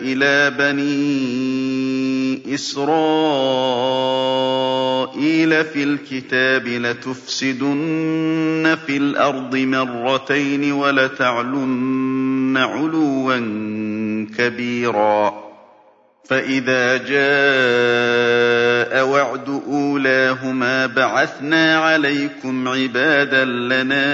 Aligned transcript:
إِلَىٰ 0.00 0.50
بَنِي 0.58 2.54
إِسْرَائِيلَ 2.54 2.92
فِي 5.64 5.84
الْكِتَابِ 5.84 6.68
لَتُفْسِدُنَّ 6.68 8.76
فِي 8.86 8.96
الْأَرْضِ 8.96 9.56
مَرَّتَيْنِ 9.56 10.72
وَلَتَعْلُنَّ 10.72 12.56
عُلُوًّا 12.56 13.38
كَبِيرًا. 14.38 15.41
فَإِذَا 16.28 16.96
جَاءَ 16.96 17.22
وَعْدُ 19.08 19.48
أُولَاهُمَا 19.66 20.86
بَعَثْنَا 20.86 21.76
عَلَيْكُمْ 21.78 22.68
عِبَادًا 22.68 23.44
لَّنَا 23.44 24.04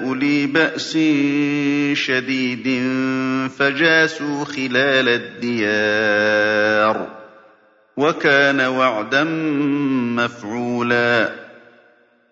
أُولِي 0.00 0.46
بَأْسٍ 0.46 0.92
شَدِيدٍ 1.98 2.66
فَجَاسُوا 3.58 4.44
خِلَالَ 4.44 5.08
الدِّيَارِ 5.08 6.96
ۚ 7.06 7.10
وَكَانَ 7.96 8.60
وَعْدًا 8.60 9.24
مَّفْعُولًا 10.16 11.39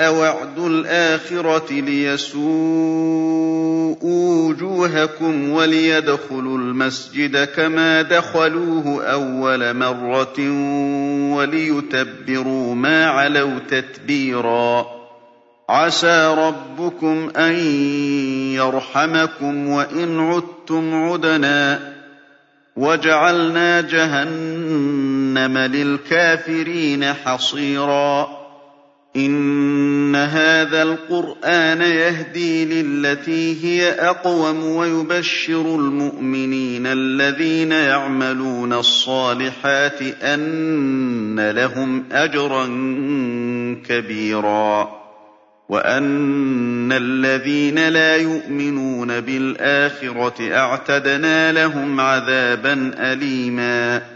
وَعْدُ 0.00 0.58
الْآخِرَةِ 0.58 1.72
لِيَسُوءُوا 1.72 3.36
وُجُوهَكُمْ 4.48 5.50
وَلِيَدْخُلُوا 5.50 6.58
الْمَسْجِدَ 6.58 7.44
كَمَا 7.44 8.02
دَخَلُوهُ 8.02 9.04
أَوَّلَ 9.04 9.74
مَرَّةٍ 9.76 10.40
وَلِيُتَبِّرُوا 11.36 12.74
مَا 12.74 13.06
عَلَوْا 13.06 13.58
تَتْبِيرًا 13.70 14.86
عَسَىٰ 15.68 16.34
رَبُّكُمْ 16.38 17.30
أَن 17.36 17.54
يَرْحَمَكُمْ 18.54 19.68
وَإِنْ 19.68 20.20
عُدتُّمْ 20.20 20.94
عُدْنَا 20.94 21.76
ۘ 21.78 21.80
وَجَعَلْنَا 22.76 23.80
جَهَنَّمَ 23.80 25.58
لِلْكَافِرِينَ 25.58 27.04
حَصِيرًا 27.04 28.35
إِنَّ 29.16 30.16
هَٰذَا 30.16 30.82
الْقُرْآنَ 30.82 31.80
يَهْدِي 31.80 32.64
لِلَّتِي 32.64 33.64
هِيَ 33.64 33.88
أَقْوَمُ 33.90 34.64
وَيُبَشِّرُ 34.64 35.60
الْمُؤْمِنِينَ 35.76 36.86
الَّذِينَ 36.86 37.72
يَعْمَلُونَ 37.72 38.72
الصَّالِحَاتِ 38.72 40.02
أَنَّ 40.22 41.50
لَهُمْ 41.50 42.04
أَجْرًا 42.12 42.64
كَبِيرًا 43.88 44.88
وَأَنَّ 45.68 46.92
الَّذِينَ 46.92 47.88
لَا 47.88 48.16
يُؤْمِنُونَ 48.16 49.20
بِالْآخِرَةِ 49.20 50.54
أَعْتَدْنَا 50.54 51.52
لَهُمْ 51.52 52.00
عَذَابًا 52.00 52.90
أَلِيمًا 52.98 54.15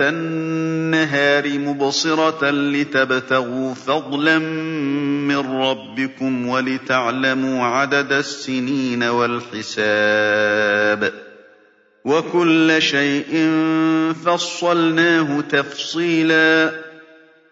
النَّهَارِ 0.00 1.58
مُبْصِرَةً 1.58 2.50
لِّتَبْتَغُوا 2.50 3.74
فَضْلًا 3.74 4.38
مِّن 5.28 5.36
رَّبِّكُمْ 5.36 6.48
وَلِتَعْلَمُوا 6.48 7.66
عَدَدَ 7.66 8.12
السِّنِينَ 8.12 9.02
وَالْحِسَابَ 9.02 11.04
ۚ 11.10 11.14
وَكُلَّ 12.04 12.76
شَيْءٍ 12.82 13.50
فَصَّلْنَاهُ 14.24 15.40
تَفْصِيلًا 15.40 16.89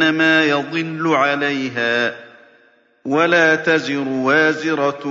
فَإِنَّمَا 0.00 0.44
يَضِلُّ 0.44 1.14
عَلَيْهَا 1.14 2.10
ۚ 2.10 2.14
وَلَا 3.04 3.54
تَزِرُ 3.54 4.08
وَازِرَةٌ 4.08 5.02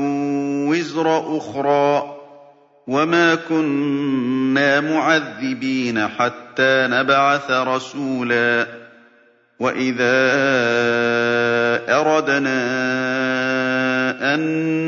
وِزْرَ 0.70 1.38
أُخْرَىٰ 1.38 2.02
ۚ 2.02 2.06
وَمَا 2.88 3.36
كُنَّا 3.36 4.80
مُعَذِّبِينَ 4.82 6.08
حَتَّىٰ 6.08 6.88
نَبْعَثَ 6.92 7.52
رَسُولًا 7.52 8.68
وَإِذَا 9.60 10.18
أَرَدْنَا 12.00 12.60
أَن 14.34 14.40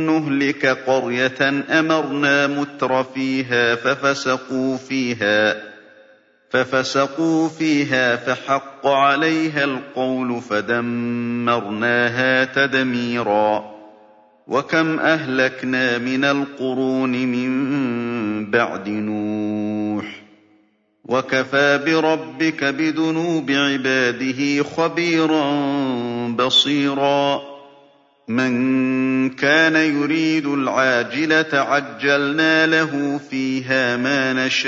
نُّهْلِكَ 0.06 0.66
قَرْيَةً 0.66 1.64
أَمَرْنَا 1.80 2.48
مُتْرَفِيهَا 2.48 3.76
فَفَسَقُوا 3.76 4.78
فِيهَا 4.78 5.77
فَحَقَّ 8.16 8.88
عَلَيْهَا 8.88 9.64
الْقَوْلُ 9.64 10.42
فَدَمَّرْنَاهَا 10.42 12.44
تَدْمِيرًا. 12.44 13.78
وَكَمْ 14.48 15.00
أَهْلَكْنَا 15.00 15.98
مِنَ 15.98 16.24
الْقُرُونِ 16.24 17.12
مِن 17.12 18.52
بَعْدِ 18.52 18.90
نُوحٍ. 18.90 20.06
وَكَفَىٰ 21.06 21.78
بِرَبِّكَ 21.78 22.64
بِذُنُوبِ 22.64 23.52
عِبَادِهِ 23.52 24.64
خَبِيرًا 24.64 25.52
بَصِيرًا. 26.28 27.57
مَن 28.30 29.30
كَانَ 29.30 29.76
يُرِيدُ 29.76 30.46
الْعَاجِلَةَ 30.46 31.48
عَجَّلْنَا 31.54 32.66
لَهُ 32.68 33.20
فِيهَا 33.30 33.98
مَا 33.98 34.34
نَشَاءُ 34.34 34.68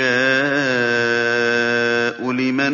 لِمَن 2.32 2.72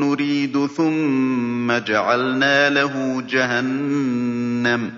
نُّرِيدُ 0.00 0.66
ثُمَّ 0.66 1.72
جَعَلْنَا 1.72 2.70
لَهُ 2.70 3.22
جَهَنَّمَ 3.28 4.92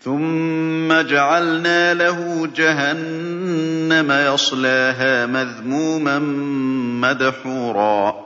ثُمَّ 0.00 0.92
جَعَلْنَا 0.92 1.94
لَهُ 1.94 2.48
جَهَنَّمَ 2.56 4.12
يَصْلَاهَا 4.34 5.26
مَذْمُومًا 5.26 6.18
مَّدْحُورًا. 7.02 8.25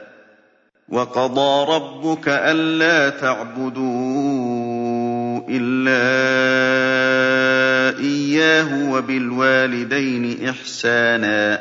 وَقَضَىٰ 0.91 1.65
رَبُّكَ 1.75 2.27
أَلَّا 2.27 3.09
تَعْبُدُوا 3.09 3.81
إِلَّا 5.49 6.01
إِيَّاهُ 7.99 8.91
وَبِالْوَالِدَيْنِ 8.91 10.47
إِحْسَانًا 10.49 11.55
ۚ 11.57 11.59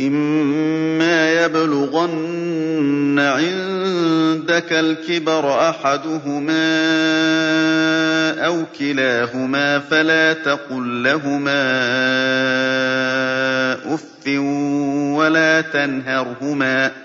إِمَّا 0.00 1.44
يَبْلُغَنَّ 1.44 3.18
عِندَكَ 3.18 4.72
الْكِبَرَ 4.72 5.68
أَحَدُهُمَا 5.70 6.64
أَوْ 8.46 8.64
كِلَاهُمَا 8.78 9.78
فَلَا 9.78 10.32
تَقُل 10.32 11.02
لَّهُمَا 11.02 11.64
أُفٍّ 13.94 14.26
وَلَا 15.18 15.60
تَنْهَرْهُمَا 15.60 17.04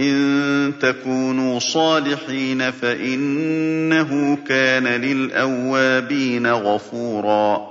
إِن 0.00 0.72
تَكُونُوا 0.82 1.58
صَالِحِينَ 1.58 2.70
فَإِنَّهُ 2.70 4.38
كَانَ 4.48 4.86
لِلْأَوَّابِينَ 4.86 6.46
غَفُورًا. 6.46 7.70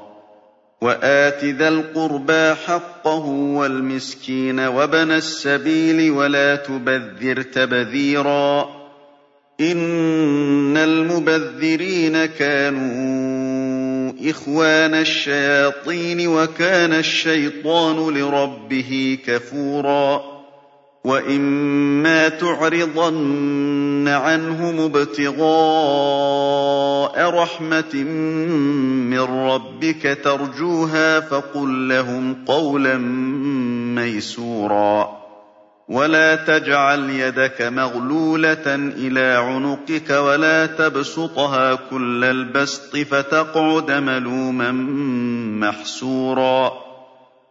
وَآتِ 0.81 1.43
ذَا 1.43 1.67
الْقُرْبَىٰ 1.67 2.55
حَقَّهُ 2.65 3.25
وَالْمِسْكِينَ 3.29 4.59
وَابْنَ 4.59 5.11
السَّبِيلِ 5.11 6.11
وَلَا 6.11 6.55
تُبَذِّرْ 6.55 7.41
تَبْذِيرًا. 7.41 8.69
إِنَّ 9.61 10.77
الْمُبَذِّرِينَ 10.77 12.25
كَانُوا 12.25 14.13
إِخْوَانَ 14.29 14.93
الشَّيَاطِينِ 14.93 16.27
وَكَانَ 16.27 16.93
الشَّيْطَانُ 16.93 18.17
لِرَبِّهِ 18.17 19.17
كَفُورًا. 19.27 20.28
وَإِمَّا 21.03 22.29
تُعْرِضَنَّ 22.29 24.07
عَنْهُمُ 24.07 24.79
ابْتِغَاءَ 24.79 25.39
رَحْمَةٍ 27.35 27.95
مِّن 27.95 29.19
رَّبِّكَ 29.19 30.19
تَرْجُوهَا 30.23 31.19
فَقُل 31.19 31.89
لَّهُمْ 31.89 32.35
قَوْلًا 32.47 32.97
مَّيْسُورًا 33.95 35.19
وَلَا 35.89 36.35
تَجْعَلْ 36.35 37.09
يَدَكَ 37.09 37.61
مَغْلُولَةً 37.61 38.75
إِلَىٰ 38.75 39.35
عُنُقِكَ 39.45 40.09
وَلَا 40.09 40.65
تَبْسُطْهَا 40.65 41.75
كُلَّ 41.89 42.23
الْبَسْطِ 42.23 42.97
فَتَقْعُدَ 42.97 43.91
مَلُومًا 43.91 44.71
مَّحْسُورًا 45.67 46.88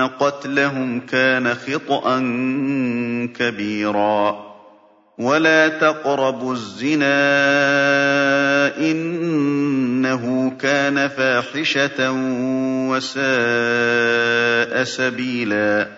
قَتْلَهُمْ 0.00 1.00
كَانَ 1.00 1.54
خِطْئًا 1.54 2.18
كَبِيرًا 3.38 4.48
وَلَا 5.18 5.68
تَقْرَبُوا 5.68 6.52
الزِّنَا 6.52 7.08
ۖ 8.68 8.72
إِنَّهُ 8.78 10.52
كَانَ 10.60 11.08
فَاحِشَةً 11.08 12.10
وَسَاءَ 12.90 14.84
سَبِيلًا 14.84 15.88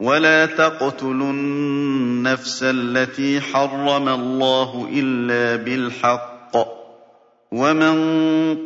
وَلَا 0.00 0.46
تَقْتُلُوا 0.46 1.30
النَّفْسَ 1.30 2.62
الَّتِي 2.62 3.40
حَرَّمَ 3.40 4.08
اللَّهُ 4.08 4.88
إِلَّا 4.92 5.56
بِالْحَقِّ 5.64 6.56
ۚ 6.56 6.68
وَمَن 7.52 7.96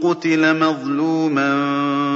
قُتِلَ 0.02 0.58
مَظْلُومًا 0.58 1.50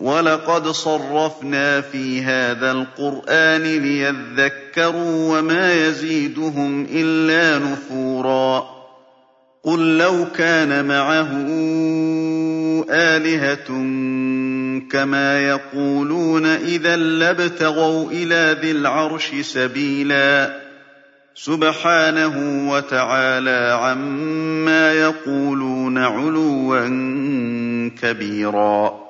ولقد 0.00 0.68
صرفنا 0.68 1.80
في 1.80 2.22
هذا 2.22 2.72
القرآن 2.72 3.62
ليذكروا 3.62 5.38
وما 5.38 5.74
يزيدهم 5.74 6.86
إلا 6.90 7.58
نفورا. 7.58 8.80
قل 9.64 9.98
لو 9.98 10.26
كان 10.36 10.84
معه 10.84 11.30
آلهة 12.90 13.66
كما 14.90 15.40
يقولون 15.40 16.46
إذا 16.46 16.96
لابتغوا 16.96 18.10
إلى 18.10 18.56
ذي 18.62 18.70
العرش 18.70 19.30
سبيلا. 19.40 20.60
سبحانه 21.34 22.68
وتعالى 22.70 23.78
عما 23.82 24.92
يقولون 24.92 25.98
علوا 25.98 26.88
كبيرا. 28.02 29.09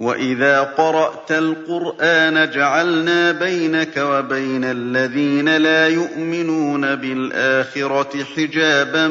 وَإِذَا 0.00 0.60
قَرَأْتَ 0.60 1.32
الْقُرْآنَ 1.32 2.50
جَعَلْنَا 2.50 3.32
بَيْنَكَ 3.32 3.96
وَبَيْنَ 3.96 4.64
الَّذِينَ 4.64 5.56
لَا 5.56 5.88
يُؤْمِنُونَ 5.88 6.94
بِالْآخِرَةِ 6.94 8.24
حِجَابًا 8.36 9.08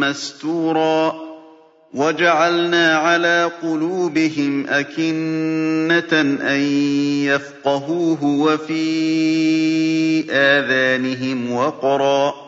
مَّسْتُورًا 0.00 1.14
وَجَعَلْنَا 1.94 2.94
عَلَىٰ 2.96 3.50
قُلُوبِهِمْ 3.62 4.66
أَكِنَّةً 4.68 6.20
أَن 6.54 6.60
يَفْقَهُوهُ 7.24 8.24
وَفِي 8.24 8.80
آذَانِهِمْ 10.30 11.52
وَقْرًا 11.52 12.30
ۚ 12.30 12.47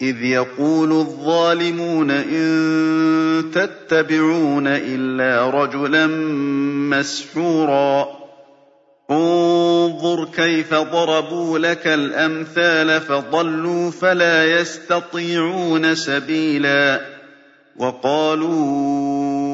إذ 0.00 0.22
يقول 0.22 0.92
الظالمون 0.92 2.10
إن 2.10 3.50
تتبعون 3.54 4.66
إلا 4.66 5.50
رجلا 5.50 6.06
مسحورا. 6.96 8.08
انظر 9.10 10.24
كيف 10.24 10.74
ضربوا 10.74 11.58
لك 11.58 11.86
الأمثال 11.86 13.00
فضلوا 13.00 13.90
فلا 13.90 14.60
يستطيعون 14.60 15.94
سبيلا. 15.94 17.00
وقالوا 17.76 19.51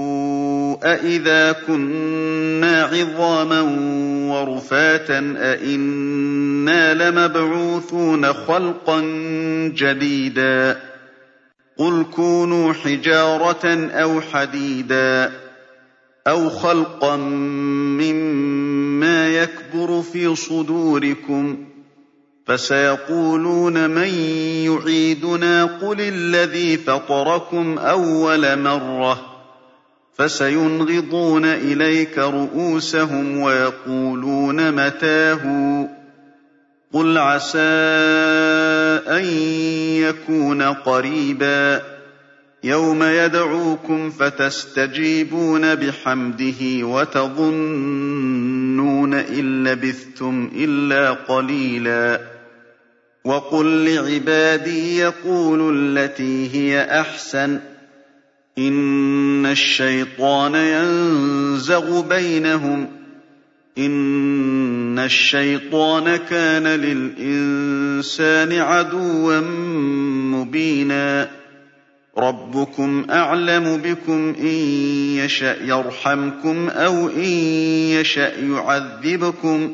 أَإِذَا 0.85 1.52
كُنَّا 1.52 2.82
عِظَامًا 2.85 3.61
وَرُفَاتًا 4.32 5.35
أَإِنَّا 5.38 6.94
لَمَبْعُوثُونَ 6.94 8.32
خَلْقًا 8.32 9.00
جَدِيدًا 9.75 10.80
قُلْ 11.78 12.04
كُونُوا 12.14 12.73
حِجَارَةً 12.73 13.88
أَوْ 13.92 14.20
حَدِيدًا 14.20 15.32
أَوْ 16.28 16.50
خَلْقًا 16.50 17.16
مِّمَّا 17.97 19.28
يَكْبُرُ 19.28 20.02
فِي 20.02 20.35
صُدُورِكُمْ 20.37 21.56
ۖ 21.56 21.58
فَسَيَقُولُونَ 22.47 23.90
مَن 23.90 24.08
يُعِيدُنَا 24.64 25.64
قُلِ 25.64 26.00
الَّذِي 26.00 26.76
فَطَرَكُمْ 26.76 27.78
أَوَّلَ 27.78 28.58
مَرَّةٍ 28.62 29.27
فَسَيُنْغِضُونَ 30.18 31.44
إِلَيْكَ 31.44 32.18
رُءُوسَهُمْ 32.18 33.40
وَيَقُولُونَ 33.40 34.72
مَتَىٰ 34.72 35.32
هُوَ 35.44 35.84
ۖ 35.87 35.88
قُلْ 36.92 37.18
عَسَىٰ 37.18 37.58
أَن 39.08 39.25
يَكُونَ 40.02 40.62
قَرِيبًا. 40.62 41.82
يَوْمَ 42.64 43.02
يَدْعُوكُمْ 43.02 44.10
فَتَسْتَجِيبُونَ 44.10 45.75
بِحَمْدِهِ 45.75 46.78
وَتَظُنُّونَ 46.82 49.14
إِن 49.14 49.64
لَّبِثْتُمْ 49.64 50.50
إِلَّا 50.54 51.10
قَلِيلًا. 51.10 52.20
وَقُل 53.25 53.94
لِّعِبَادِي 53.94 54.98
يَقُولُوا 54.98 55.72
الَّتِي 55.72 56.50
هِيَ 56.54 57.00
أَحْسَنُ. 57.00 57.60
إِنَّ 58.58 58.97
الشَّيْطَانَ 59.48 60.54
يَنزَغُ 60.54 62.00
بَيْنَهُمْ 62.00 62.84
ۚ 62.86 62.88
إِنَّ 63.78 64.98
الشَّيْطَانَ 64.98 66.16
كَانَ 66.16 66.66
لِلْإِنسَانِ 66.66 68.52
عَدُوًّا 68.52 69.40
مُّبِينًا 70.34 71.30
رَّبُّكُمْ 72.18 73.06
أَعْلَمُ 73.10 73.76
بِكُمْ 73.76 74.32
ۖ 74.34 74.38
إِن 74.38 74.46
يَشَأْ 75.24 75.56
يَرْحَمْكُمْ 75.64 76.68
أَوْ 76.68 77.08
إِن 77.08 77.32
يَشَأْ 78.00 78.32
يُعَذِّبْكُمْ 78.40 79.68
ۖ 79.68 79.72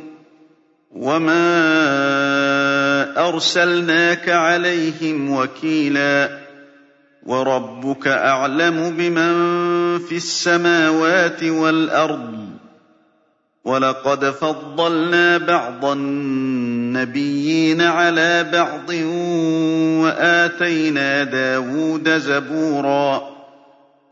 وَمَا 0.97 1.39
أَرْسَلْنَاكَ 3.29 4.29
عَلَيْهِمْ 4.29 5.31
وَكِيلًا 5.31 6.44
وَرَبُّكَ 7.27 8.09
أَعْلَمُ 8.09 8.95
بِمَن 8.99 9.33
فِي 9.99 10.17
السَّمَاوَاتِ 10.17 11.45
وَالْأَرْضِ 11.45 12.33
ۗ. 12.33 12.37
وَلَقَدْ 13.65 14.25
فَضَّلْنَا 14.31 15.39
بَعْضَ 15.39 15.85
النَّبِيِّينَ 15.85 17.81
عَلَىٰ 17.81 18.51
بَعْضٍ 18.53 18.91
وَآتَيْنَا 20.05 21.25
دَاوُودَ 21.25 22.09
زَبُورًا. 22.09 23.35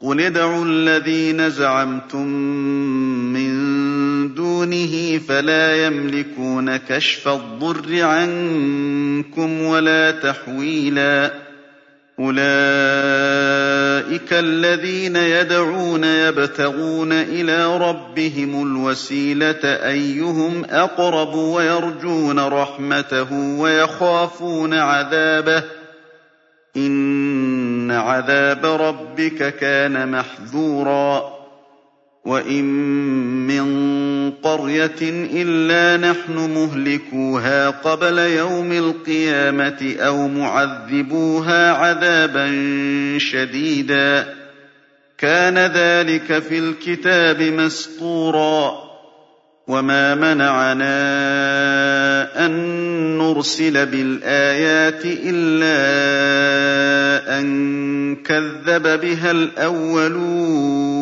قُلِ 0.00 0.20
ادْعُوا 0.20 0.64
الَّذِينَ 0.64 1.50
زَعَمْتُم 1.50 2.26
مِّن 3.32 3.52
دُونِ 4.34 4.52
دُونِهِ 4.62 5.18
فَلَا 5.28 5.86
يَمْلِكُونَ 5.86 6.76
كَشْفَ 6.76 7.28
الضُّرِّ 7.28 8.02
عَنكُمْ 8.02 9.62
وَلَا 9.62 10.10
تَحْوِيلًا. 10.10 11.51
أُولَٰئِكَ 12.20 12.42
الَّذِينَ 14.32 15.16
يَدْعُونَ 15.16 16.04
يَبْتَغُونَ 16.04 17.12
إِلَىٰ 17.12 17.78
رَبِّهِمُ 17.78 18.62
الْوَسِيلَةَ 18.66 19.64
أَيُّهُمْ 19.64 20.64
أَقْرَبُ 20.70 21.34
وَيَرْجُونَ 21.34 22.38
رَحْمَتَهُ 22.38 23.32
وَيَخَافُونَ 23.58 24.74
عَذَابَهُ 24.74 25.60
ۚ 25.60 25.64
إِنَّ 26.76 27.90
عَذَابَ 27.90 28.66
رَبِّكَ 28.66 29.56
كَانَ 29.56 30.08
مَحْذُورًا 30.08 31.41
وَإِن 32.24 32.64
مِّن 33.46 33.66
قَرْيَةٍ 34.30 35.02
إِلَّا 35.34 36.10
نَحْنُ 36.10 36.34
مُهْلِكُوهَا 36.54 37.70
قَبْلَ 37.70 38.18
يَوْمِ 38.18 38.72
الْقِيَامَةِ 38.72 39.96
أَوْ 39.98 40.28
مُعَذِّبُوهَا 40.28 41.70
عَذَابًا 41.72 42.46
شَدِيدًا 43.18 44.22
ۚ 44.22 44.26
كَانَ 45.18 45.58
ذَٰلِكَ 45.58 46.38
فِي 46.38 46.58
الْكِتَابِ 46.58 47.42
مَسْطُورًا 47.42 48.92
وَمَا 49.66 50.14
مَنَعَنَا 50.14 50.96
أَن 52.46 52.52
نُّرْسِلَ 53.18 53.86
بِالْآيَاتِ 53.86 55.02
إِلَّا 55.04 55.78
أَن 57.38 58.16
كَذَّبَ 58.16 59.00
بِهَا 59.00 59.30
الْأَوَّلُونَ 59.30 61.01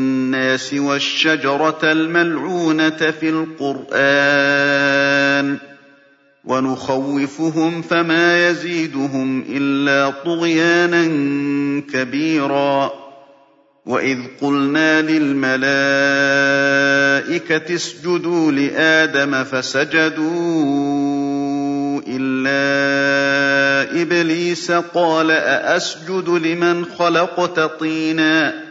وَالشَّجَرَةَ 0.73 1.79
الْمَلْعُونَةَ 1.83 3.11
فِي 3.19 3.29
الْقُرْآنِ 3.59 4.67
ۚ 5.57 5.61
وَنُخَوِّفُهُمْ 6.45 7.81
فَمَا 7.81 8.49
يَزِيدُهُمْ 8.49 9.43
إِلَّا 9.49 10.09
طُغْيَانًا 10.25 11.03
كَبِيرًا 11.93 12.91
وَإِذْ 13.85 14.17
قُلْنَا 14.41 15.01
لِلْمَلَائِكَةِ 15.01 15.65
اسْجُدُوا 17.75 18.51
لِآدَمَ 18.51 19.43
فَسَجَدُوا 19.43 20.31
إِلَّا 22.07 24.01
إِبْلِيسَ 24.01 24.71
قَالَ 24.71 25.31
أَأَسْجُدُ 25.31 26.29
لِمَنْ 26.29 26.85
خَلَقْتَ 26.85 27.59
طِينًا 27.59 28.70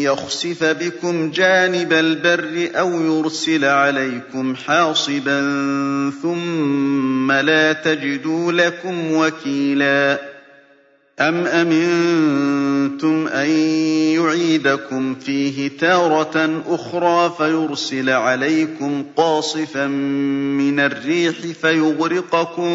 يَخْسِفَ 0.03 0.65
بِكُمْ 0.65 1.31
جَانِبَ 1.31 1.93
الْبَرِّ 1.93 2.71
أَوْ 2.79 3.01
يُرْسِلَ 3.01 3.65
عَلَيْكُمْ 3.65 4.55
حَاصِبًا 4.57 5.41
ثُمَّ 6.23 7.33
لَا 7.33 7.73
تَجِدُوا 7.73 8.53
لَكُمْ 8.53 9.13
وَكِيلًا؟ 9.13 10.32
أَمْ 11.29 11.47
أَمِنتُمْ 11.47 13.29
أَن 13.29 13.49
يُعِيدَكُمْ 14.19 15.15
فِيهِ 15.15 15.69
تَارَةً 15.79 16.63
أُخْرَىٰ 16.69 17.33
فَيُرْسِلَ 17.39 18.11
عَلَيْكُمْ 18.11 19.05
قَاصِفًا 19.17 19.87
مِّنَ 19.87 20.81
الرِّيحِ 20.81 21.35
فَيُغْرِقَكُم 21.63 22.73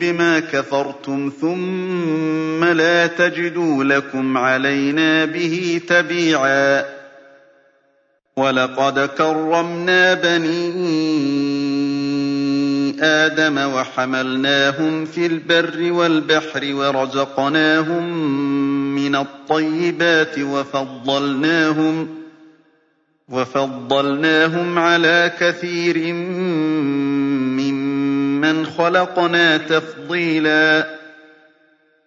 بِمَا 0.00 0.40
كَفَرْتُمْ 0.40 1.32
ثُمَّ 1.40 2.64
لَا 2.64 3.06
تَجِدُوا 3.06 3.84
لَكُمْ 3.84 4.38
عَلَيْنَا 4.38 5.24
بِهِ 5.24 5.80
تَبِيعًا 5.88 6.84
وَلَقَدْ 8.36 9.08
كَرَّمْنَا 9.18 10.14
بَنِي 10.14 11.03
آدَمَ 13.00 13.58
وَحَمَلْنَاهُمْ 13.58 15.04
فِي 15.04 15.26
الْبَرِّ 15.26 15.92
وَالْبَحْرِ 15.92 16.60
وَرَزَقْنَاهُم 16.74 18.04
مِّنَ 18.94 19.16
الطَّيِّبَاتِ 19.16 20.38
وَفَضَّلْنَاهُمْ 23.28 24.78
عَلَىٰ 24.78 25.32
كَثِيرٍ 25.40 26.12
مِّمَّنْ 27.60 28.66
خَلَقْنَا 28.66 29.56
تَفْضِيلًا 29.56 31.03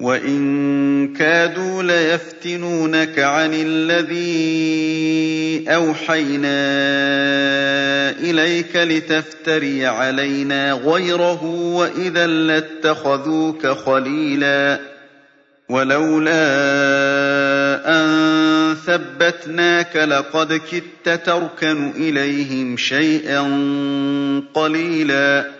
وَإِن 0.00 1.12
كَادُوا 1.14 1.82
لَيَفْتِنُونَكَ 1.82 3.18
عَنِ 3.18 3.50
الَّذِي 3.54 4.24
أَوْحَيْنَا 5.68 6.60
إِلَيْكَ 8.10 8.76
لِتَفْتَرِيَ 8.76 9.86
عَلَيْنَا 9.86 10.72
غَيْرَهُ 10.72 11.36
ۖ 11.36 11.44
وَإِذًا 11.78 12.26
لَّاتَّخَذُوكَ 12.26 13.66
خَلِيلًا 13.66 14.80
وَلَوْلَا 15.68 16.42
أَن 17.86 18.76
ثَبَّتْنَاكَ 18.86 19.96
لَقَدْ 19.96 20.60
كِدتَّ 20.72 21.26
تَرْكَنُ 21.26 21.90
إِلَيْهِمْ 21.96 22.76
شَيْئًا 22.76 23.40
قَلِيلًا 24.54 25.59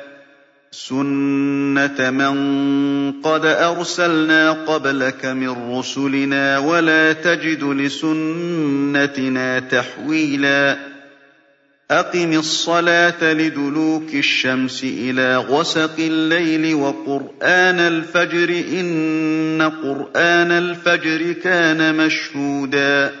سُنَّةَ 0.73 2.09
مَن 2.11 2.35
قَدْ 3.21 3.45
أَرْسَلْنَا 3.45 4.51
قَبْلَكَ 4.51 5.25
مِن 5.25 5.49
رُّسُلِنَا 5.77 6.59
ۖ 6.59 6.63
وَلَا 6.63 7.13
تَجِدُ 7.13 7.63
لِسُنَّتِنَا 7.63 9.59
تَحْوِيلًا 9.59 10.77
أَقِمِ 11.91 12.33
الصَّلَاةَ 12.33 13.33
لِدُلُوكِ 13.33 14.13
الشَّمْسِ 14.15 14.83
إِلَىٰ 14.83 15.37
غَسَقِ 15.37 15.95
اللَّيْلِ 15.99 16.75
وَقُرْآنَ 16.75 17.79
الْفَجْرِ 17.79 18.47
ۖ 18.47 18.73
إِنَّ 18.73 19.61
قُرْآنَ 19.83 20.51
الْفَجْرِ 20.51 21.31
كَانَ 21.43 21.95
مَشْهُودًا 21.97 23.20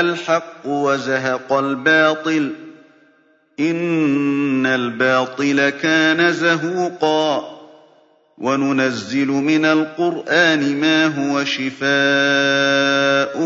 الْحَقُّ 0.00 0.66
وَزَهَقَ 0.66 1.52
الْبَاطِلُ 1.52 2.50
ۚ 2.50 2.54
إِنَّ 3.60 4.66
الْبَاطِلَ 4.66 5.68
كَانَ 5.68 6.32
زَهُوقًا 6.32 7.58
وَنُنَزِّلُ 8.38 9.26
مِنَ 9.26 9.64
الْقُرْآنِ 9.64 10.80
مَا 10.80 11.06
هُوَ 11.06 11.44
شِفَاءٌ 11.44 13.38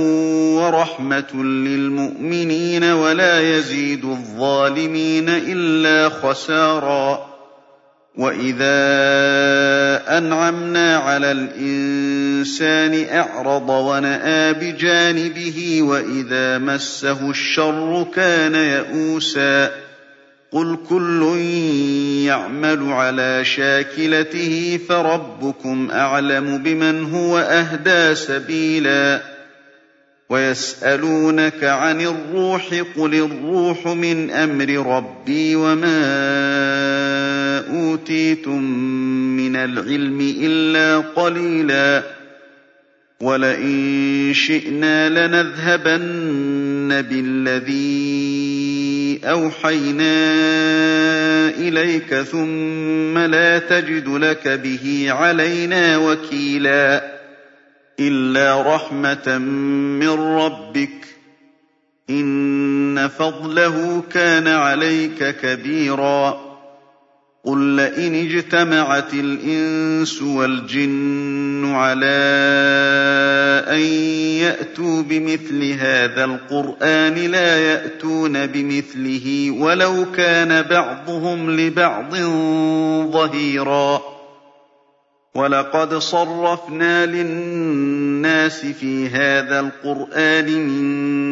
وَرَحْمَةٌ 0.56 1.34
لِّلْمُؤْمِنِينَ 1.44 2.84
وَلَا 2.84 3.40
يَزِيدُ 3.56 4.04
الظَّالِمِينَ 4.04 5.28
إِلَّا 5.28 6.08
خَسَارًا 6.08 7.32
وَإِذَا 8.18 8.78
أَنْعَمْنَا 10.18 10.96
عَلَى 10.96 11.32
الْإِنسَانِ 11.32 12.01
أَعْرَضَ 13.10 13.68
وَنَأَىٰ 13.70 14.52
بِجَانِبِهِ 14.52 15.78
وَإِذَا 15.82 16.58
مَسَّهُ 16.58 17.30
الشَّرُّ 17.30 18.06
كَانَ 18.14 18.54
يَئُوسًا 18.54 19.70
قُلْ 20.52 20.78
كُلٌّ 20.88 21.22
يَعْمَلُ 22.26 22.92
عَلَىٰ 22.92 23.44
شَاكِلَتِهِ 23.44 24.80
فَرَبُّكُمْ 24.88 25.90
أَعْلَمُ 25.90 26.58
بِمَنْ 26.58 27.04
هُوَ 27.14 27.38
أَهْدَىٰ 27.38 28.14
سَبِيلًا 28.14 29.22
وَيَسْأَلُونَكَ 30.28 31.64
عَنِ 31.64 32.00
الرُّوحِ 32.00 32.70
ۖ 32.74 32.84
قُلِ 33.00 33.14
الرُّوحُ 33.14 33.86
مِنْ 33.86 34.30
أَمْرِ 34.30 34.96
رَبِّي 34.96 35.56
وَمَا 35.56 36.02
أُوتِيتُم 37.70 38.62
مِّنَ 39.36 39.56
الْعِلْمِ 39.56 40.20
إِلَّا 40.40 40.98
قَلِيلًا 40.98 42.21
وَلَئِن 43.20 44.30
شِئْنَا 44.34 45.08
لَنَذْهَبَنَّ 45.08 47.02
بِالَّذِي 47.02 48.12
أَوْحَيْنَا 49.24 50.14
إِلَيْكَ 51.48 52.14
ثُمَّ 52.14 53.18
لَا 53.18 53.58
تَجِدُ 53.58 54.08
لَكَ 54.08 54.48
بِهِ 54.48 55.06
عَلَيْنَا 55.08 55.96
وَكِيلًا 55.96 57.12
إِلَّا 58.00 58.74
رَحْمَةً 58.74 59.38
مِّن 59.98 60.08
رَّبِّكَ 60.08 60.90
ۚ 61.04 61.06
إِنَّ 62.10 63.08
فَضْلَهُ 63.08 64.02
كَانَ 64.12 64.48
عَلَيْكَ 64.48 65.36
كَبِيرًا 65.42 66.51
قُل 67.44 67.76
لَّئِنِ 67.76 68.14
اجْتَمَعَتِ 68.14 69.14
الْإِنسُ 69.14 70.22
وَالْجِنُّ 70.22 71.72
عَلَىٰ 71.74 72.06
أَن 73.68 73.80
يَأْتُوا 74.46 75.02
بِمِثْلِ 75.02 75.72
هَٰذَا 75.80 76.24
الْقُرْآنِ 76.24 77.14
لَا 77.14 77.58
يَأْتُونَ 77.72 78.46
بِمِثْلِهِ 78.46 79.50
وَلَوْ 79.58 80.06
كَانَ 80.16 80.62
بَعْضُهُمْ 80.62 81.50
لِبَعْضٍ 81.60 82.14
ظَهِيرًا 83.12 84.00
وَلَقَدْ 85.34 85.94
صَرَّفْنَا 85.94 87.06
لِلنَّاسِ 87.06 88.66
فِي 88.66 89.08
هَٰذَا 89.08 89.60
الْقُرْآنِ 89.60 90.46
مِن 90.46 91.31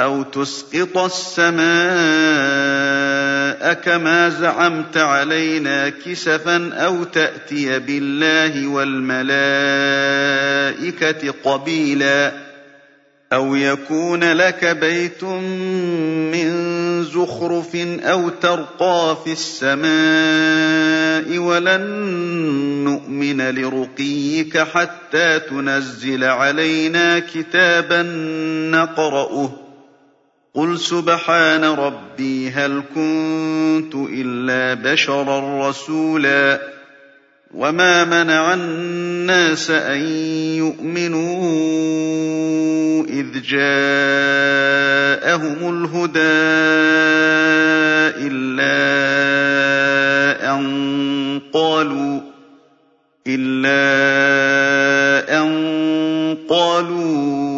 أَوْ 0.00 0.22
تُسْقِطَ 0.22 0.98
السَّمَاءَ 0.98 1.62
كَمَا 3.74 4.28
زَعَمْتَ 4.28 4.96
عَلَيْنَا 4.96 5.88
كِسَفًا 5.88 6.70
أَوْ 6.74 7.04
تَأْتِيَ 7.04 7.78
بِاللَّهِ 7.78 8.66
وَالْمَلَائِكَةِ 8.68 9.34
قَبِيلًا 11.44 12.32
أَوْ 13.32 13.54
يَكُونَ 13.54 14.32
لَكَ 14.32 14.64
بَيْتٌ 14.64 15.24
مِّن 16.32 16.48
زُخْرُفٍ 17.04 17.76
أَوْ 18.02 18.28
تَرْقَىٰ 18.28 19.16
فِي 19.24 19.32
السَّمَاءِ 19.32 20.58
وَلَن 21.38 21.82
نُّؤْمِنَ 22.84 23.50
لِرُقِيِّكَ 23.54 24.58
حَتَّىٰ 24.58 25.38
تُنَزِّلَ 25.50 26.24
عَلَيْنَا 26.24 27.18
كِتَابًا 27.18 28.02
نَّقْرَؤُهُ 28.72 29.48
ۗ 29.64 29.67
قُلْ 30.58 30.78
سُبْحَانَ 30.78 31.64
رَبِّي 31.64 32.50
هَلْ 32.50 32.82
كُنتُ 32.94 33.94
إِلَّا 33.94 34.74
بَشَرًا 34.92 35.68
رَّسُولًا 35.68 36.60
وَمَا 37.54 38.04
مَنَعَ 38.04 38.54
النَّاسَ 38.54 39.70
أَن 39.70 40.00
يُؤْمِنُوا 40.58 41.44
إِذْ 43.06 43.26
جَاءَهُمُ 43.42 43.70
الْهُدَىٰ 45.62 46.18
إِلَّا 48.26 48.98
أَن 50.54 50.88
قَالُوا 56.48 57.57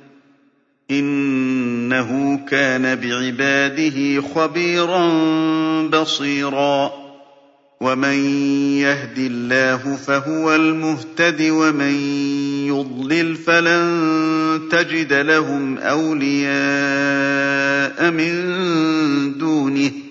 إِنَّهُ 0.91 2.39
كَانَ 2.49 2.95
بِعِبَادِهِ 2.95 4.21
خَبِيرًا 4.35 5.07
بَصِيرًا. 5.87 6.91
وَمَن 7.81 8.17
يَهْدِ 8.77 9.17
اللَّهُ 9.17 9.95
فَهُوَ 9.95 10.55
الْمُهْتَدِ 10.55 11.41
ۖ 11.41 11.51
وَمَن 11.51 11.95
يُضْلِلْ 12.67 13.35
فَلَن 13.35 14.61
تَجِدَ 14.71 15.13
لَهُمْ 15.13 15.77
أَوْلِيَاءَ 15.77 16.51
مِن 18.11 19.37
دُونِهِ 19.37 19.89
ۖ. 19.89 20.10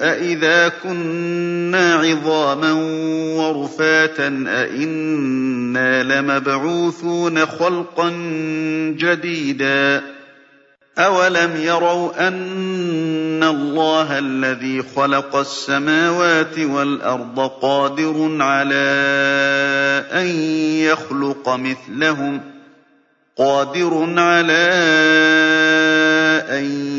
أَإِذَا 0.00 0.68
كُنَّا 0.68 1.94
عِظَامًا 1.94 2.72
وَرُفَاتًا 3.36 4.44
أَإِنَّا 4.48 6.02
لَمَبْعُوثُونَ 6.02 7.46
خَلْقًا 7.46 8.10
جَدِيدًا 8.98 9.98
ۚ 10.00 10.02
أَوَلَمْ 10.98 11.50
يَرَوْا 11.56 12.28
أَنَّ 12.28 13.42
اللَّهَ 13.42 14.18
الَّذِي 14.18 14.82
خَلَقَ 14.96 15.36
السَّمَاوَاتِ 15.36 16.58
وَالْأَرْضَ 16.58 17.40
قَادِرٌ 17.62 18.36
عَلَىٰ 18.40 20.04
أَن 20.12 20.26
يَخْلُقَ 20.86 21.48
مِثْلَهُمْ 21.48 22.40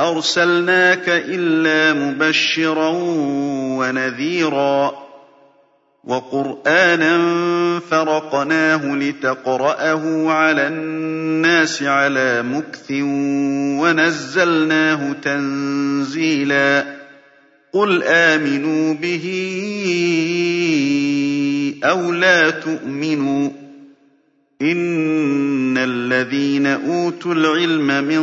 أَرْسَلْنَاكَ 0.00 1.08
إِلَّا 1.08 1.92
مُبَشِّرًا 1.92 2.88
وَنَذِيرًا 3.78 4.92
وَقُرْآنًا 6.04 7.14
فَرَقْنَاهُ 7.90 8.94
لِتَقْرَأَهُ 8.96 10.30
عَلَى 10.30 10.66
النَّاسِ 10.68 11.82
عَلَىٰ 11.82 12.42
مُكْثٍ 12.42 12.90
وَنَزَّلْنَاهُ 13.80 15.12
تَنزِيلًا 15.12 16.84
قُلْ 17.72 18.02
آمِنُوا 18.02 18.94
بِهِ 18.94 19.26
أَوْ 21.84 22.12
لَا 22.12 22.50
تُؤْمِنُوا 22.50 23.48
ۚ 23.48 23.52
إِنَّ 24.62 25.78
الَّذِينَ 25.78 26.66
أُوتُوا 26.66 27.34
الْعِلْمَ 27.34 28.04
مِن 28.04 28.22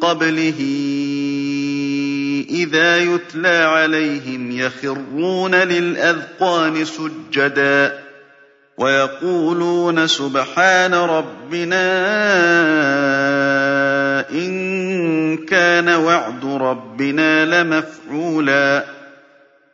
قَبْلِهِ 0.00 0.60
إِذَا 2.50 2.96
يُتْلَىٰ 2.98 3.56
عَلَيْهِمْ 3.56 4.50
يَخِرُّونَ 4.50 5.54
لِلْأَذْقَانِ 5.54 6.84
سُجَّدًا 6.84 7.98
وَيَقُولُونَ 8.78 10.06
سُبْحَانَ 10.06 10.94
رَبِّنَا 10.94 11.86
إِن 14.30 15.36
كَانَ 15.36 15.88
وَعْدُ 15.88 16.44
رَبِّنَا 16.44 17.62
لَمَفْعُولًا 17.62 18.95